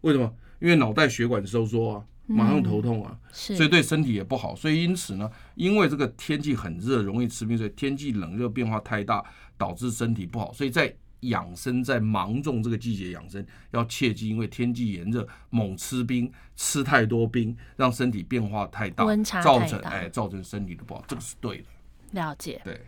[0.00, 0.34] 为什么？
[0.60, 4.54] 因为脑袋血管收缩啊，马上头痛啊，所以对身体也不好。
[4.56, 9.24] 所以因此呢，因为这个天气很热，容易吃冰，所以天气冷热变化太大，
[9.56, 10.94] 导致身体不好，所以在
[11.28, 21.64] 养生在芒种这个季节养生要切记，因为天气炎热，猛吃冰，吃太多冰，让身体变化太大，温差太大，造成哎造成身体的不好，这个是对的。
[22.12, 22.60] 了解。
[22.64, 22.80] 对。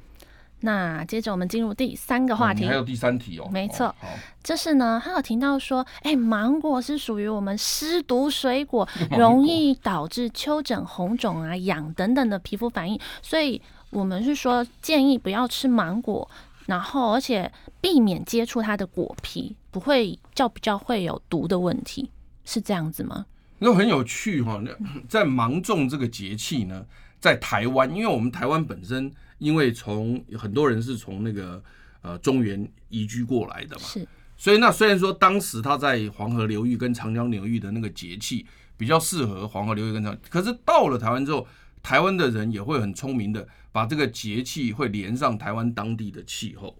[0.60, 3.46] 那接着我们进入第三个话题，哦、还有第三题哦。
[3.52, 3.88] 没错。
[3.88, 4.08] 哦、好。
[4.42, 16.28] 这是呢，他有提到说，哎，芒果是属于我们湿毒水 果，容易导致丘疹、红肿啊、痒等等的皮肤反应，所以我们是说建议不要吃芒果。
[16.66, 17.50] 然后，而且
[17.80, 22.10] 避免接触它的果皮，不会较比较会有毒的问题，
[22.44, 23.26] 是这样子吗？
[23.58, 24.60] 那很有趣哈，
[25.08, 26.84] 在芒种这个节气呢，
[27.20, 31.62] 在台湾，因为我们台湾本身，因为从很多人是从那个
[32.02, 38.44] 呃中原移居过来的嘛，是，所以那虽然说当时他在黄河流域跟长江流域的那个节气
[38.76, 41.46] 比较适合黄河流域跟长，可是到了台湾之后。
[41.86, 46.76] 台湾的人也会很聪明的，把这个节气会连上台湾当地的气候，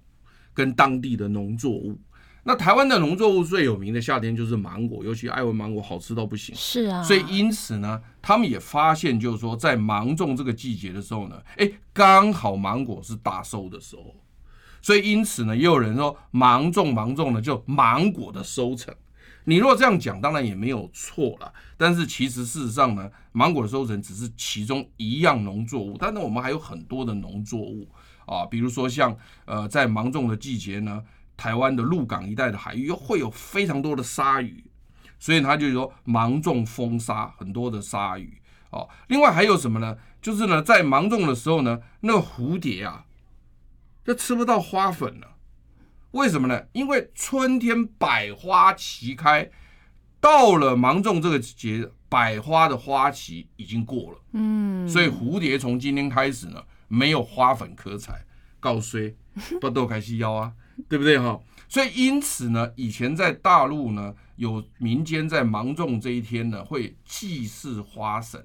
[0.52, 1.96] 跟当地的农作物。
[2.42, 6.52] 那台湾的农作物最有名的夏天就是芒果，尤其爱文芒果好吃到不行。
[6.56, 14.12] 是啊，所以因此呢，他们也发现，就是说在芒种这个季节的时候呢，哎，刚好芒果是大收的时候。
[14.82, 18.92] 所以因此呢，也有人说芒种芒种呢，就芒果的收成。
[19.48, 21.52] 你若这样讲，当然也没有错了。
[21.76, 27.88] 但是其实事实上呢，芒果的收成只是其中一样农作物，但是我们还有很多的农作物
[28.26, 31.00] 啊，比如说像呃，在芒种的季节呢，
[31.36, 34.64] 台湾的鹿港一带的海域又会有非常多的鲨鱼，
[35.20, 38.84] 所以他就说芒种丰鲨，很多的鲨鱼啊。
[39.06, 39.96] 另外还有什么呢？
[40.20, 43.04] 就是呢，在芒种的时候呢，那个蝴蝶啊，
[44.04, 45.35] 就吃不到花粉了。
[46.12, 46.66] 为什么呢？
[46.72, 49.50] 因为春天百花齐开，
[50.20, 54.18] 到了芒种这个节，百花的花期已经过了。
[54.32, 58.24] 嗯，所以蝴蝶从今天开始呢，没有花粉可采，
[58.60, 59.14] 告衰，
[59.60, 60.52] 不都开始要啊，
[60.88, 61.38] 对不对哈？
[61.68, 68.40] 所以因此呢，以前在大陆呢，有民间在芒种这一天呢，会祭祀花神。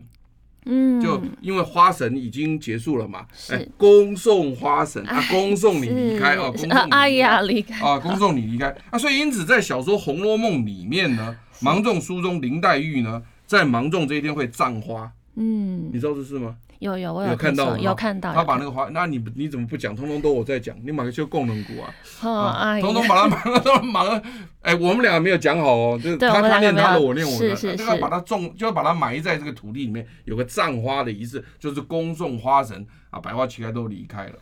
[0.66, 7.84] 嗯，就因为花神已经结束了嘛，哎，恭送花神啊，恭送你离开啊，恭送你哎呀离开。
[7.84, 8.68] 啊，恭送你离开。
[8.92, 16.56] 啊，所以因此在小说《红楼梦》里面呢，芒种书中林黛玉呢，在芒种这一天会葬花，嗯，你知道这是吗？
[16.82, 19.96] 有有我有，有看到有看到，他把那个花，那你你怎么不讲？
[19.96, 21.94] 通通都我在讲，你马上就功能股啊，
[22.28, 24.20] 啊，通通把它忙都忙了，
[24.62, 34.40] 哎，我们两个没有讲好哦，就是他他念他的，我念我的，这个把它种，就要把它埋在这个土地里面，有个葬花的仪式，就是恭送花神啊，百花齐开都离开了，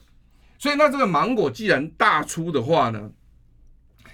[0.58, 3.12] 所以那这个芒果既然大出的话呢，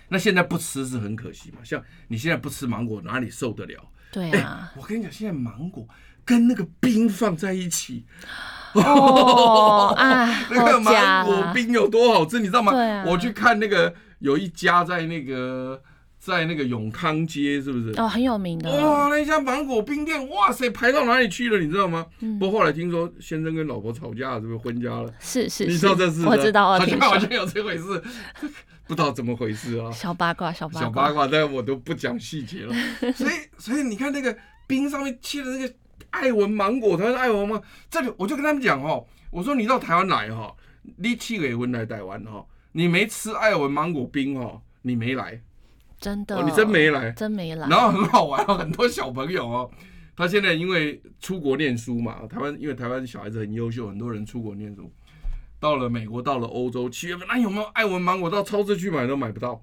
[0.10, 3.88] 那现在不吃是很可惜嘛，像你现在不吃芒果，哪里受得了？
[4.12, 5.88] 对啊，我跟你讲，现在芒果。
[6.26, 8.04] 跟那个冰放在一起，
[8.74, 12.74] 哦， 啊，那个芒果冰有多好吃，你知道吗？
[13.06, 15.82] 我去看那个有一家在那个
[16.18, 17.94] 在那个永康街，是不是？
[18.02, 18.72] 哦，很有名的。
[18.72, 21.60] 哇，那家芒果冰店，哇塞，排到哪里去了？
[21.60, 22.06] 你知道吗？
[22.22, 25.14] 嗯不过后来听说先生跟老婆吵架了，是不是婚家了？
[25.20, 26.26] 是是，你知道这是？
[26.26, 26.86] 我知道，啊好。
[26.86, 28.02] 像好像有这回事，
[28.88, 29.92] 不知道怎么回事啊。
[29.92, 32.74] 小八卦，小八卦，小八卦，但我都不讲细节了。
[33.14, 34.36] 所以，所以你看那个
[34.68, 35.74] 冰上面切的那个
[36.16, 40.56] 爱文芒果，台湾爱文芒果，这里我就跟他们讲哦，我说你到台湾来哈，
[40.98, 45.42] 你去给文来台湾哈，你没吃爱文芒果冰哦，你没来，
[46.00, 47.68] 真的，哦，你真没来，真没来。
[47.68, 49.70] 然后很好玩哦，很多小朋友哦，
[50.16, 54.90] 他现在因为出国念书嘛，台湾因为台湾小孩子很优秀，很多人出国念书，
[55.60, 58.30] 到了美国，到了欧洲，七月份，那有没有爱文芒果？
[58.30, 59.62] 到超市去买都买不到。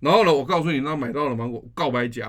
[0.00, 2.28] 然后呢，我告诉你，那买到了芒果，告白夹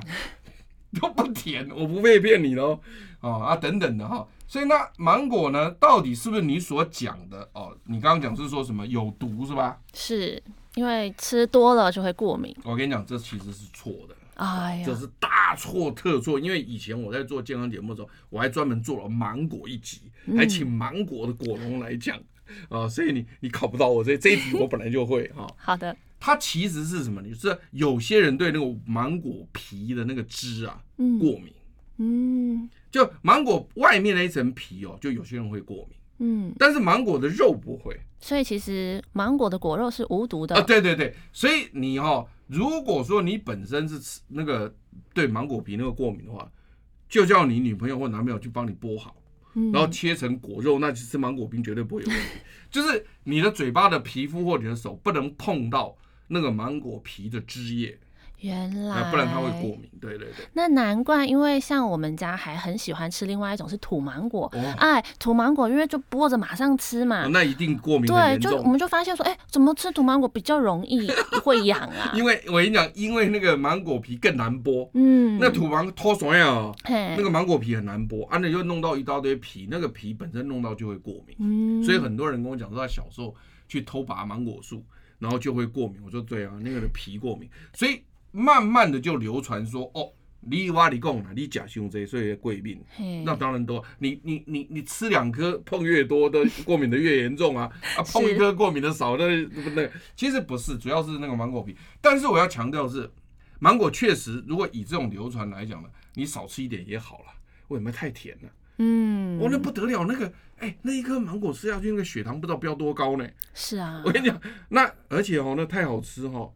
[1.01, 2.79] 都不甜，我不会骗你喽
[3.21, 4.27] 哦，啊等等的哈。
[4.47, 7.75] 所以那芒果呢，到底是不是你所讲的哦？
[7.85, 9.79] 你刚刚讲是说什么有毒是吧？
[9.93, 10.41] 是
[10.75, 12.55] 因为吃多了就会过敏。
[12.63, 14.15] 我跟你讲，这其实是错的。
[14.35, 20.01] 哎呀，这是大错特错，因为以前我在做健康节目的时候，我还专门做了芒果一集，
[20.37, 22.19] 还请芒果的果农来讲
[22.69, 25.47] 啊，所以你你考不到我这这一题，我本来就会哈。
[25.55, 27.21] 好的，它其实是什么？
[27.21, 31.53] 就是有些人对那个芒果皮的那个汁啊过敏，
[31.97, 40.61] 嗯就芒果外面那一层皮哦，就有些人会过敏，嗯，但是芒果的肉不会所以其实芒果的果肉是无毒的啊。
[40.61, 44.73] 对对对，所以你哈，如果说你本身是吃那个
[45.13, 46.49] 对芒果皮那个过敏的话，
[47.09, 49.13] 就叫你女朋友或男朋友去帮你剥好。
[49.71, 52.39] 然后切成果肉，那吃芒果冰绝对不会有问题。
[52.71, 55.95] 就是你的嘴巴的皮肤或你的手不能碰到
[56.33, 57.97] 那个芒果皮的汁液，
[58.39, 59.89] 原来，不然它会过敏。
[60.01, 64.73] 对对对，那难怪，因为像我们家还很喜欢吃另外一种是土芒果，哦。
[64.77, 71.09] 哎，土芒果因为就剥着马上吃嘛，哦那一定过敏很对，就我们就发现说，哎，怎么吃土芒果比较容易
[71.41, 72.11] 会痒啊？
[72.17, 77.15] 因为我跟你讲，因为那个芒果皮更难剥，嗯，那土芒脱爽呀，嘿。
[77.15, 81.37] 那个芒果皮很难剥，啊，那就弄到一大堆皮，那个皮本身弄到就会过敏。
[81.39, 83.33] 嗯，所以很多人跟我讲说，他小时候
[83.69, 84.83] 去偷拔芒果树，
[85.23, 86.01] 然后就会过敏。
[86.03, 92.83] 我说对啊，那个的皮过敏，所以慢慢的就流传说，哦，你挖你讲了，你假胸这所以过敏。
[93.23, 101.73] 那当然多，你你你你吃两颗碰越多的过敏的越严重啊啊，碰一颗过敏的少的那那其实不是，主要是那个芒果皮。
[102.01, 103.09] 但是我要强调是，
[103.59, 107.27] 芒果确实如果以这种流传来讲呢，你少吃一点也好了，
[107.69, 108.49] 为什么太甜了？
[108.77, 113.27] 嗯，我，那不得了，那个哎，那一颗芒果吃下去，那个血糖不知道飙多高呢。
[113.53, 116.53] 是啊我，跟你讲，那而且哦，那太好吃哈、哦，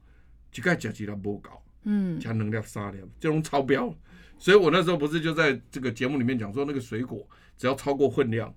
[0.56, 3.94] 一盖吃几粒不高，嗯，加能量沙粒，这种超标。
[4.40, 7.28] 所以我那时候不是就在这个节目里面讲说，那个水果
[7.58, 8.54] 只要超过分量，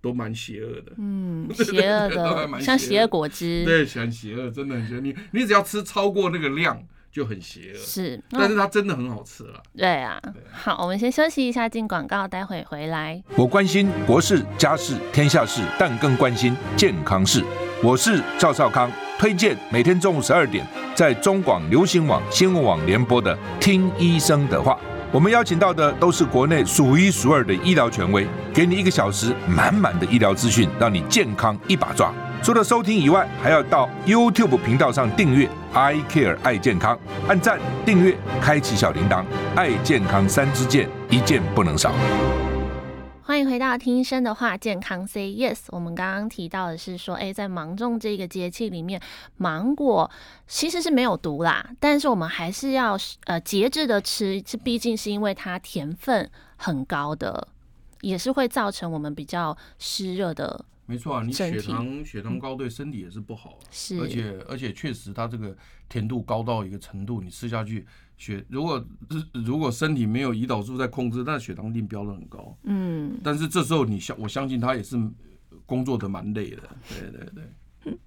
[0.00, 0.92] 都蛮邪恶的。
[0.96, 5.00] 嗯， 邪恶的，像邪恶果汁，对，很邪恶，真的很邪恶。
[5.00, 6.82] 你你只要吃超过那个量，
[7.16, 7.78] 就很邪恶。
[7.78, 9.62] 是，但是它真的很好吃了。
[9.74, 10.20] 对啊。
[10.52, 13.22] 好，我们先休息一下，进广告，待会回来。
[13.36, 17.42] 我关心国事、家事、天下事，但更关心健康事。
[17.82, 24.74] 我是赵少康，推荐每天中午十二点在中广流行网、新闻网联播的《听医生的话》。
[25.10, 32.12] 我们邀请到的都是国内数一数二的医疗权威，给你一个小时满满的医疗资讯，让你健康一把抓。
[32.42, 36.96] 除了收听以外，还要到 YouTube 频道上订阅 “I Care 爱健康”，
[37.26, 39.24] 按赞、订阅、开启小铃铛，
[39.56, 41.92] 爱健康三支箭，一件不能少。
[43.22, 45.58] 欢迎回到听医生的话，健康 Say Yes。
[45.70, 49.00] 我们刚刚提到的是说，诶，在芒种这个节气里面，
[49.36, 50.08] 芒果
[50.46, 57.48] 其实是没有毒啦，但是我们还是要呃节制的吃，这毕竟是因为它甜分很高的，
[58.02, 60.64] 也是会造成我们比较湿热的。
[60.86, 65.56] 没错啊，你血糖血糖高对身体也是不好，是而且而且确实它这个
[65.88, 67.84] 甜度高到一个程度，你吃下去
[68.16, 68.82] 血如果
[69.32, 72.56] 如果身体没有胰岛素在控制，那血糖一定飙得很高。
[72.62, 74.96] 嗯，但是这时候你相我相信他也是
[75.66, 77.98] 工作的蛮累的，对对对。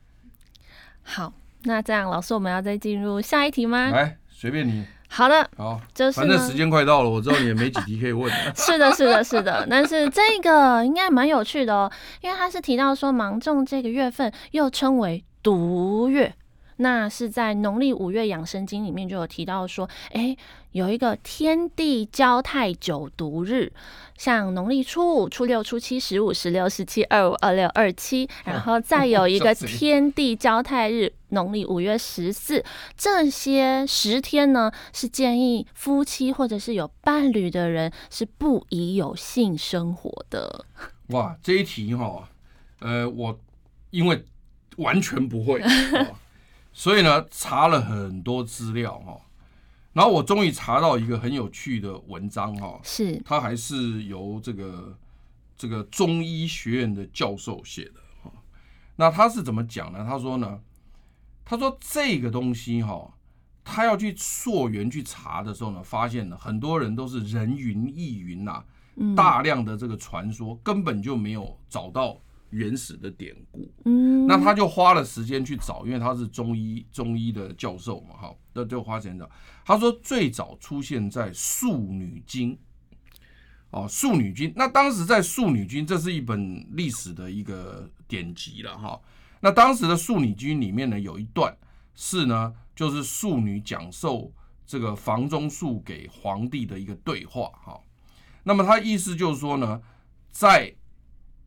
[1.04, 3.90] 好，那这样老师，我们要再进入下一题吗？
[3.90, 4.86] 来，随便你。
[5.12, 8.32] 好的，好，就是反正时间快到了，我知道你也没几题可以问。
[8.56, 11.92] 是的，是的，是的， 但是这个应该蛮有趣的哦，
[12.22, 16.34] 因为他是提到说芒种这个月份又称为毒月，
[16.78, 20.38] 那是在农历五月养生经里面就有提到说，哎，
[20.74, 23.74] 有一个天地交泰九毒日，
[24.20, 31.14] 像农历初五、初六、初七、十五、十六、十七、二五、二六、二七，然后再有一 个天地交泰日。
[31.30, 32.66] 农历五月十四，
[32.98, 40.66] 这些十天呢，是建议夫妻或者是有伴侣的人是不宜有性生活的。
[41.10, 42.28] 哇，这一题哈，
[42.80, 43.40] 呃，我
[43.92, 44.26] 因为
[44.78, 45.62] 完全不会，
[45.94, 46.16] 哦、
[46.74, 49.16] 所以呢，查了很多资料哈，
[50.00, 54.98] 然后我终于查到一个很有趣的文章哈，是他还是由这个
[55.58, 58.32] 这个中医学院的教授写的哈。
[58.96, 60.06] 那他是怎么讲呢？
[60.08, 60.62] 他说呢，
[61.44, 63.14] 他说这个东西哈，
[63.66, 68.64] 他要去溯源去查的时候呢，发现呢，很多人都是人云亦云呐，
[69.18, 72.18] 大量的这个传说根本就没有找到。
[72.50, 79.30] 原始的典故，嗯，那他就花了时间去找，因为他是中医中医的教授嘛，哈，那就花时间找。
[79.66, 82.54] 他说最早出现在《素女经》，
[83.70, 84.50] 哦，《素女经》。
[84.56, 89.00] 那当时在《素女经》，这是一本历史的一个典籍了，哈。
[89.42, 91.56] 那当时的《素女经》里面呢，有一段
[91.94, 94.34] 是呢，就是素女讲授
[94.66, 97.80] 这个房中术给皇帝的一个对话，哈。
[98.44, 99.80] 那么他意思就是说呢，
[100.32, 100.74] 在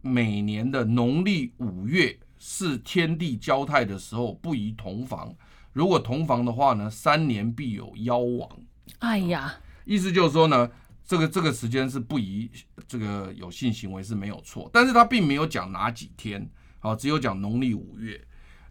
[0.02, 5.32] 每年的农历五月是天地交泰的时候，不宜同房。
[5.72, 8.50] 如果同房的话呢，三年必有妖亡。
[8.98, 10.68] 哎呀，意思就是说呢，
[11.04, 12.50] 这个这个时间是不宜
[12.88, 18.20] 这个有性行为是没有错，但是他并没有讲哪几天，啊，只有讲农历五月。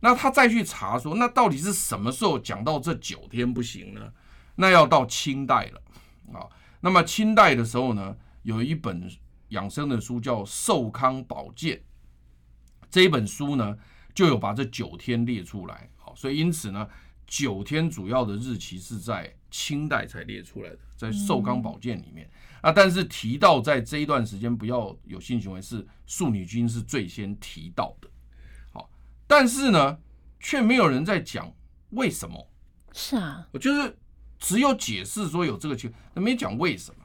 [0.01, 4.11] 那他再去查说，那到底是什么时候讲到这九天不行呢？
[4.55, 5.81] 那要到清代了
[6.37, 6.45] 啊。
[6.81, 9.09] 那么清代的时候呢，有一本。
[9.51, 11.77] 养生的书叫《寿康保健》，
[12.89, 13.77] 这一本书呢，
[14.13, 15.89] 就有把这九天列出来。
[15.95, 16.87] 好，所以因此呢，
[17.27, 22.29] 九天主要的日期是在清代才列出来的，在《寿康保健》里面
[22.61, 22.71] 啊。
[22.71, 28.09] 但是提到在这一段时间不要有性行为，是《素女君》是最先提到的。
[28.71, 28.89] 好，
[29.27, 29.99] 但是呢，
[30.39, 31.53] 却没有人在讲
[31.91, 32.47] 为什么。
[32.93, 33.97] 是啊，我就是
[34.39, 37.00] 只有解释说有这个情，那没讲为什么。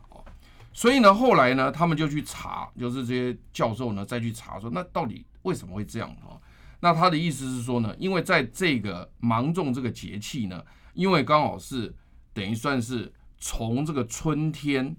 [0.76, 6.36] 所以呢，后来呢，他们就去查，就是这些教授呢再去查说，那到底为什么会这样啊？
[6.80, 10.62] 那他的意思是说呢，因为在这个芒种这个节气呢，
[10.92, 11.94] 因为刚好是
[12.34, 14.94] 等于算是从这个春天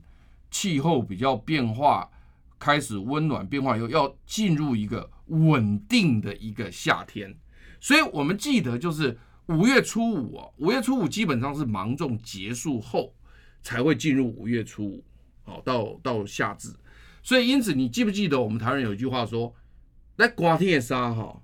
[0.50, 2.10] 气候比较变化
[2.58, 7.38] 开始温暖变化以后，要进入一个稳定的一个夏天，
[7.80, 13.14] 所以我们记得就是五月初五啊，五月初五基本上是芒种结束后
[13.62, 15.04] 才会进入五月初五。
[15.48, 16.70] 好，到到夏至，
[17.24, 19.56] 所以因此你记不记得我们台湾人有一句话说，
[20.18, 21.42] 那刮天也杀哈，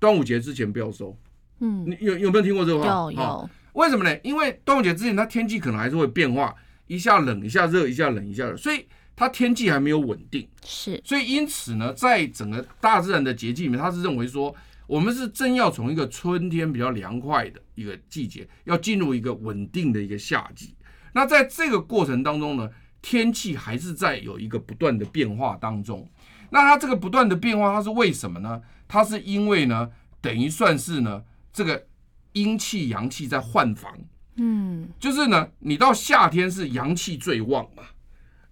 [0.00, 1.14] 端午节之前不要收。
[1.60, 2.88] 嗯，你有有没有听过这个话？
[2.88, 3.50] 有有。
[3.74, 4.18] 为什么呢？
[4.24, 6.54] 因为端午节之前它天气可能还是会变化，
[6.86, 10.48] 一下冷一下热，一下冷一下热，所以它天气还没有稳定。
[10.64, 10.98] 是。
[11.04, 14.54] 所以因此呢，在整个大自然的节气里面，他是认为说，
[14.86, 20.74] 我们是正要从一个春天比较凉快的一个季节，要进入一个稳定的一个夏季。
[21.14, 22.68] 那在这个过程当中呢，
[23.02, 26.08] 天气还是在有一个不断的变化当中，
[26.50, 28.62] 那它这个不断的变化，它是为什么呢？
[28.86, 31.84] 它是因为呢，等于算是呢，这个
[32.32, 33.92] 阴气阳气在换房，
[34.36, 37.82] 嗯，就是呢，你到夏天是阳气最旺嘛，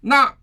[0.01, 0.35] 那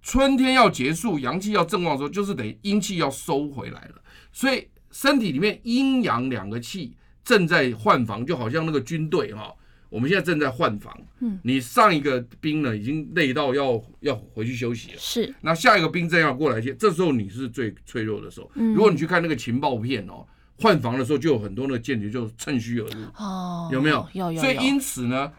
[0.00, 4.02] 春天要结束，阳气要正旺的时候，就是等于阴气要收回来了，
[4.32, 9.52] 所以身体里面阴阳两个气正在换房，就好像那个军队哈。
[9.88, 15.32] 我们现在正在换防，嗯，你上一个兵呢已经累到要要回去休息了，是。
[15.40, 18.50] 那下一个兵正要过来接，这时候你是最脆弱的时候。
[18.54, 20.26] 如果你去看那个情报片哦，
[20.58, 24.06] 换防的时候就有很多那个间谍就趁虚而入，哦，有没有？
[24.14, 24.40] 有有。
[24.40, 25.32] 所以因此呢，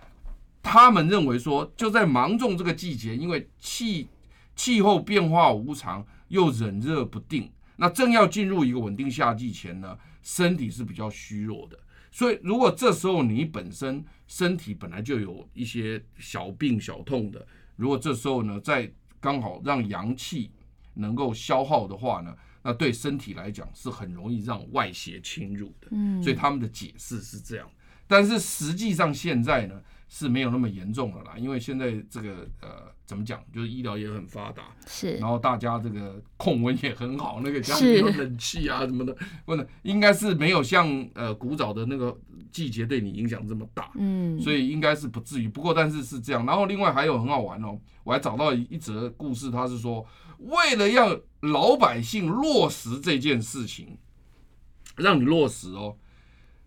[0.64, 4.08] 他们认为说，就在芒种这个季节，因为气
[4.56, 11.78] 气候变化无常，又冷热不定，那正要进入一个稳定夏季前呢，身体是比较虚弱的。
[12.12, 20.52] 所以，如果这时候你本身身体本来就有一些小病小痛的，如果这时候呢，再刚好让阳气
[20.94, 25.88] 能够消耗的话呢，那对身体来讲是很容易让外邪侵入的。
[25.92, 27.70] 嗯，所以他们的解释是这样。
[28.08, 29.82] 但是实际上现在呢
[30.16, 32.96] 是没有那么严重了啦，因为现在这个呃。
[33.08, 33.40] 怎么讲？
[33.54, 42.20] 就是医疗也很发达，是，然后大家这个控温也很好，那个家里有冷气啊什么的，问的应该是没有像呃古早的那个
[42.52, 45.48] 季节对你影响这么大，嗯，所以应该是不至于。
[45.48, 50.04] 不过但是是这样，然后另外还有很好玩哦，我还找到一则故事，他是说
[50.40, 54.00] 为了让老百姓落实这件事情，
[54.96, 55.96] 让你落实哦，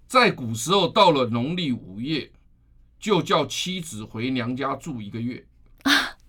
[0.07, 2.31] 在古时候到了农历五月，
[2.99, 5.45] 就叫妻子回娘家住一个月。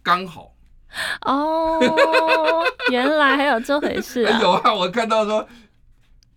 [0.01, 0.53] 刚好
[1.22, 1.80] 哦，
[2.91, 4.39] 原来还有这回事、啊。
[4.41, 5.47] 有啊，我看到说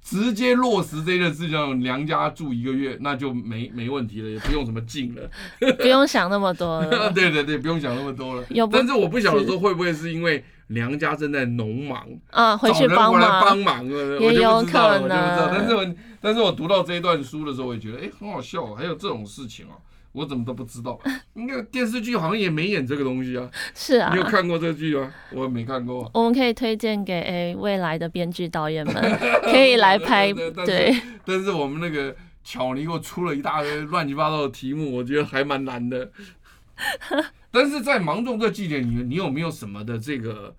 [0.02, 5.30] 直接落实这件事情，娘家住一个月，那就没没问题了，也不用什么敬了，
[5.78, 7.10] 不用想那么多了。
[7.14, 8.44] 对对对，不用想那么多了。
[8.50, 15.08] 有但是我不晓得说会不会是因为娘家正在农忙啊，回去帮忙，帮忙也有可能。
[15.08, 19.78] 但是我但是我读到这一段书的时候，我也觉得哎、欸，很好笑，还有这种事情啊。
[20.12, 20.98] 我怎么都不知道？
[21.34, 23.50] 应该电视剧好像也没演这个东西啊。
[23.74, 25.12] 是啊，你有看过这个剧吗？
[25.32, 26.10] 我没看过。
[26.14, 28.94] 我们可以推荐给诶未来的编剧导演们，
[29.44, 30.32] 可以来拍。
[30.66, 30.94] 对。
[31.24, 36.10] 但是我们那个巧妮给我出了一大堆乱七八糟的题目，我觉得还蛮难的。
[37.50, 40.54] 但是在芒种这季节里面，你有没有什么的这个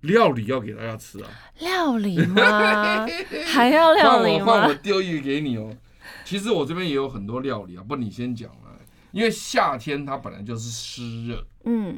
[0.00, 1.30] 料理要给大家吃啊？
[1.60, 3.06] 料理吗？
[3.46, 4.44] 还要料理吗？
[4.44, 5.74] 换我换我丢一个给你哦。
[6.24, 8.50] 其实我这边也有很多料理啊，不，你先讲。
[9.14, 11.96] 因为夏天它本来就是湿热，嗯，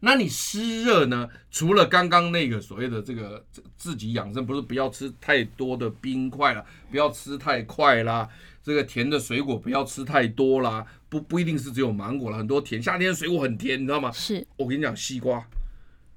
[0.00, 1.26] 那你湿热呢？
[1.50, 3.42] 除了刚刚那个所谓的这个
[3.78, 8.28] 自己养生，不是不要吃太多的冰块了，不要吃太快啦，
[8.62, 14.12] 这个甜的水果不要吃太多啦，不不一定是只有芒果了，很多甜，夏天水果很甜，你知道吗？
[14.12, 15.42] 是，我跟你讲，西瓜，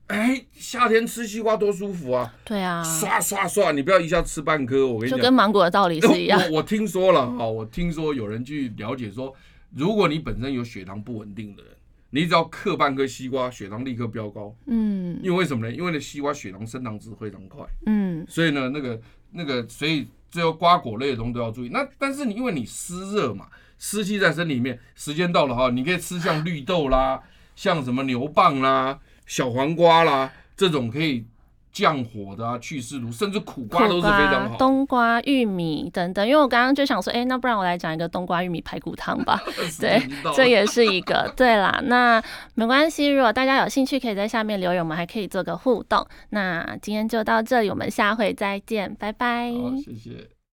[0.08, 2.36] 哎，夏天吃西瓜多舒服啊！
[2.44, 6.38] 对啊，刷刷刷，你不要一下吃半颗，我跟你讲，就跟芒果的道理是一样。
[6.52, 9.34] 我我听说了哈，我听说有人去了解说。
[9.76, 11.72] 如果你本身有血糖不稳定的人，
[12.10, 14.56] 你只要嗑半颗西瓜，血糖立刻飙高。
[14.66, 15.74] 嗯，因为为什么呢？
[15.74, 17.66] 因为那西瓜血糖升糖值非常快。
[17.86, 19.02] 嗯，所以呢，那个
[19.32, 21.70] 那个，所以最后瓜果类的东西都要注意。
[21.70, 23.48] 那但是你因为你湿热嘛，
[23.78, 27.22] 湿气在身里面，时间到了哈，你可以吃像绿豆啦，
[27.56, 31.26] 像什么牛蒡啦、小黄瓜啦这种可以。
[31.72, 34.58] 降火的啊，去湿毒，甚至苦瓜都是非常好。
[34.58, 39.42] 冬瓜、玉米等等，因为我刚刚就想说，哎、欸，那不然我来讲一个冬瓜玉米排骨汤吧。
[39.80, 40.02] 对，
[40.36, 41.32] 这也是一个。
[41.38, 42.22] 对啦，那
[42.56, 46.06] 没关系，如果大家有兴趣，可以在下面留言，我们还可以做个互动。
[46.32, 49.52] 那今天就到这里，我们下回再见，拜拜。
[49.52, 50.31] 好，谢谢。